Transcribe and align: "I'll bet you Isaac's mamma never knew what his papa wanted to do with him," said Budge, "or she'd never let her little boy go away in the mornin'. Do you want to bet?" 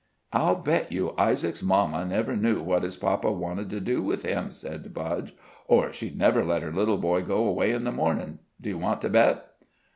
"I'll 0.33 0.55
bet 0.55 0.91
you 0.91 1.13
Isaac's 1.15 1.61
mamma 1.61 2.03
never 2.05 2.35
knew 2.35 2.63
what 2.63 2.81
his 2.81 2.97
papa 2.97 3.31
wanted 3.31 3.69
to 3.69 3.79
do 3.79 4.01
with 4.01 4.23
him," 4.23 4.49
said 4.49 4.91
Budge, 4.95 5.35
"or 5.67 5.93
she'd 5.93 6.17
never 6.17 6.43
let 6.43 6.63
her 6.63 6.73
little 6.73 6.97
boy 6.97 7.21
go 7.21 7.45
away 7.45 7.69
in 7.71 7.83
the 7.83 7.91
mornin'. 7.91 8.39
Do 8.59 8.69
you 8.69 8.79
want 8.79 9.01
to 9.01 9.09
bet?" 9.09 9.45